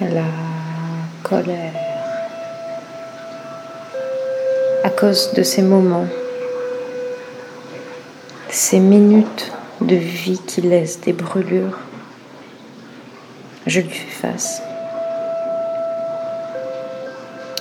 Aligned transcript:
la 0.00 0.24
colère. 1.22 1.72
À 4.82 4.90
cause 4.90 5.32
de 5.34 5.42
ces 5.42 5.62
moments, 5.62 6.06
ces 8.50 8.80
minutes 8.80 9.52
de 9.80 9.96
vie 9.96 10.40
qui 10.46 10.60
laissent 10.60 11.00
des 11.00 11.12
brûlures, 11.12 11.78
je 13.66 13.80
lui 13.80 13.90
fais 13.90 14.28
face. 14.28 14.62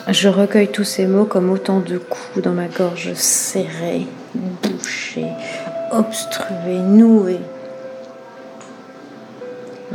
Je 0.10 0.28
recueille 0.28 0.68
tous 0.68 0.84
ces 0.84 1.08
mots 1.08 1.26
comme 1.26 1.50
autant 1.50 1.80
de 1.80 1.98
coups 1.98 2.44
dans 2.44 2.52
ma 2.52 2.68
gorge 2.68 3.14
serrée, 3.14 4.06
bouchée, 4.36 5.30
obstruée, 5.92 6.80
nouée. 6.80 7.40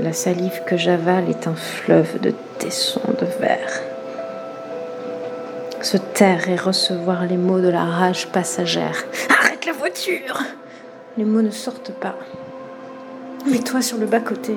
La 0.00 0.12
salive 0.12 0.62
que 0.64 0.76
j'avale 0.76 1.28
est 1.28 1.48
un 1.48 1.56
fleuve 1.56 2.20
de 2.20 2.32
tessons 2.58 3.00
de 3.20 3.26
verre. 3.40 3.82
Se 5.82 5.96
taire 5.96 6.48
et 6.48 6.54
recevoir 6.54 7.26
les 7.26 7.36
mots 7.36 7.60
de 7.60 7.68
la 7.68 7.84
rage 7.84 8.28
passagère. 8.28 9.04
Arrête 9.28 9.66
la 9.66 9.72
voiture 9.72 10.40
Les 11.16 11.24
mots 11.24 11.42
ne 11.42 11.50
sortent 11.50 11.90
pas. 11.90 12.14
Mets-toi 13.50 13.82
sur 13.82 13.98
le 13.98 14.06
bas-côté. 14.06 14.56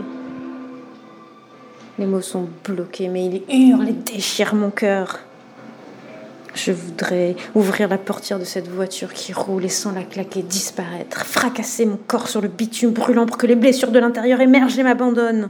Les 1.97 2.05
mots 2.05 2.21
sont 2.21 2.47
bloqués, 2.63 3.07
mais 3.07 3.25
ils 3.25 3.71
hurlent 3.71 3.89
et 3.89 3.93
déchirent 3.93 4.53
mon 4.53 4.69
cœur. 4.69 5.19
Je 6.53 6.71
voudrais 6.71 7.35
ouvrir 7.55 7.87
la 7.87 7.97
portière 7.97 8.37
de 8.37 8.43
cette 8.43 8.67
voiture 8.67 9.13
qui 9.13 9.31
roule 9.31 9.63
et 9.63 9.69
sans 9.69 9.93
la 9.93 10.03
claquer 10.03 10.41
disparaître, 10.41 11.25
fracasser 11.25 11.85
mon 11.85 11.97
corps 12.07 12.27
sur 12.27 12.41
le 12.41 12.49
bitume 12.49 12.91
brûlant 12.91 13.25
pour 13.25 13.37
que 13.37 13.47
les 13.47 13.55
blessures 13.55 13.91
de 13.91 13.99
l'intérieur 13.99 14.41
émergent 14.41 14.77
et 14.77 14.83
m'abandonnent. 14.83 15.49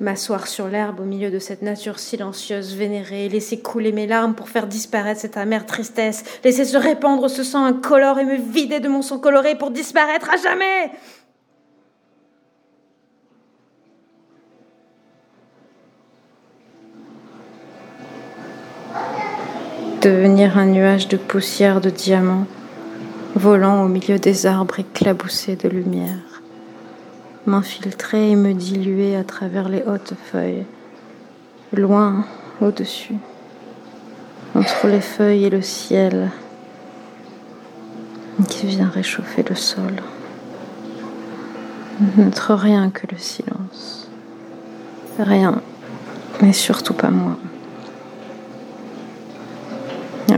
M'asseoir 0.00 0.48
sur 0.48 0.68
l'herbe 0.68 1.00
au 1.00 1.04
milieu 1.04 1.30
de 1.30 1.38
cette 1.38 1.62
nature 1.62 1.98
silencieuse, 1.98 2.74
vénérée, 2.74 3.28
laisser 3.28 3.60
couler 3.60 3.92
mes 3.92 4.06
larmes 4.06 4.34
pour 4.34 4.48
faire 4.48 4.66
disparaître 4.66 5.20
cette 5.20 5.36
amère 5.36 5.66
tristesse, 5.66 6.24
laisser 6.42 6.64
se 6.64 6.76
répandre 6.76 7.28
ce 7.28 7.44
sang 7.44 7.64
incolore 7.64 8.18
et 8.18 8.24
me 8.24 8.36
vider 8.36 8.80
de 8.80 8.88
mon 8.88 9.02
sang 9.02 9.18
coloré 9.18 9.54
pour 9.54 9.70
disparaître 9.70 10.30
à 10.30 10.38
jamais. 10.38 10.90
Devenir 20.02 20.58
un 20.58 20.66
nuage 20.66 21.06
de 21.06 21.16
poussière 21.16 21.80
de 21.80 21.88
diamants, 21.88 22.46
volant 23.36 23.84
au 23.84 23.88
milieu 23.88 24.18
des 24.18 24.46
arbres 24.46 24.80
éclaboussés 24.80 25.54
de 25.54 25.68
lumière, 25.68 26.42
m'infiltrer 27.46 28.32
et 28.32 28.36
me 28.36 28.52
diluer 28.52 29.14
à 29.14 29.22
travers 29.22 29.68
les 29.68 29.84
hautes 29.86 30.14
feuilles, 30.32 30.66
loin 31.72 32.24
au-dessus, 32.60 33.14
entre 34.56 34.88
les 34.88 35.00
feuilles 35.00 35.44
et 35.44 35.50
le 35.50 35.62
ciel 35.62 36.32
qui 38.48 38.66
vient 38.66 38.88
réchauffer 38.88 39.44
le 39.48 39.54
sol. 39.54 40.02
N'être 42.16 42.54
rien 42.54 42.90
que 42.90 43.06
le 43.08 43.18
silence. 43.18 44.10
Rien, 45.20 45.62
mais 46.40 46.52
surtout 46.52 46.94
pas 46.94 47.10
moi. 47.10 47.36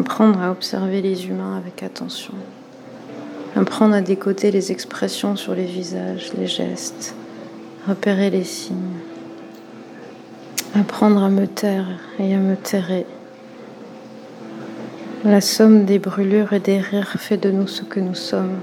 Apprendre 0.04 0.42
à 0.42 0.50
observer 0.50 1.00
les 1.00 1.28
humains 1.28 1.56
avec 1.56 1.82
attention. 1.82 2.34
Apprendre 3.56 3.94
à 3.94 4.02
décoder 4.02 4.50
les 4.50 4.70
expressions 4.70 5.34
sur 5.34 5.54
les 5.54 5.64
visages, 5.64 6.30
les 6.36 6.46
gestes. 6.46 7.14
Repérer 7.88 8.28
les 8.28 8.44
signes. 8.44 8.98
Apprendre 10.74 11.22
à 11.22 11.30
me 11.30 11.46
taire 11.46 11.86
et 12.18 12.34
à 12.34 12.36
me 12.36 12.54
terrer. 12.54 13.06
La 15.24 15.40
somme 15.40 15.86
des 15.86 15.98
brûlures 15.98 16.52
et 16.52 16.60
des 16.60 16.80
rires 16.80 17.16
fait 17.18 17.38
de 17.38 17.50
nous 17.50 17.66
ce 17.66 17.82
que 17.82 17.98
nous 17.98 18.14
sommes. 18.14 18.58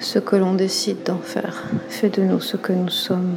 Ce 0.00 0.18
que 0.18 0.36
l'on 0.36 0.54
décide 0.54 1.02
d'en 1.04 1.18
faire 1.18 1.64
fait 1.90 2.08
de 2.08 2.22
nous 2.22 2.40
ce 2.40 2.56
que 2.56 2.72
nous 2.72 2.88
sommes. 2.88 3.36